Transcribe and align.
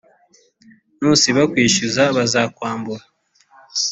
nusiba 0.99 1.41
kwishyuza 1.51 2.03
bazakwambura, 2.15 3.03